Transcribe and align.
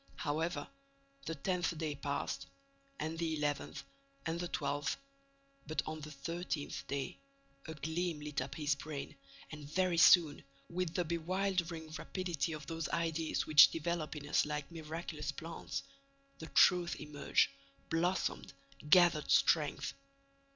However 0.15 0.67
the 1.27 1.35
tenth 1.35 1.77
day 1.77 1.93
passed 1.93 2.47
and 2.99 3.19
the 3.19 3.37
eleventh 3.37 3.83
and 4.25 4.39
the 4.39 4.47
twelfth; 4.47 4.97
but, 5.67 5.83
on 5.85 6.01
the 6.01 6.09
thirteenth 6.09 6.87
day, 6.87 7.19
a 7.67 7.75
gleam 7.75 8.19
lit 8.19 8.41
up 8.41 8.55
his 8.55 8.73
brain 8.73 9.15
and, 9.51 9.69
very 9.69 9.99
soon, 9.99 10.43
with 10.69 10.95
the 10.95 11.05
bewildering 11.05 11.91
rapidity 11.99 12.51
of 12.53 12.65
those 12.65 12.89
ideas 12.89 13.45
which 13.45 13.69
develop 13.69 14.15
in 14.15 14.27
us 14.27 14.43
like 14.43 14.71
miraculous 14.71 15.31
plants, 15.31 15.83
the 16.39 16.47
truth 16.47 16.99
emerged, 16.99 17.51
blossomed, 17.91 18.53
gathered 18.89 19.29
strength. 19.29 19.93